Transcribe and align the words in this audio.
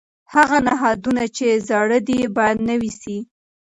هغه 0.33 0.57
نهادونه 0.67 1.23
چې 1.35 1.47
زاړه 1.67 1.99
دي 2.07 2.19
باید 2.37 2.57
نوي 2.69 2.91
سي. 3.01 3.17